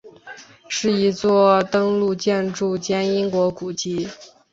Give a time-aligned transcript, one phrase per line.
[0.67, 4.09] 是一座登录建筑兼英国古迹。